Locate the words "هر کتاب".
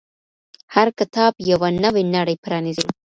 0.73-1.31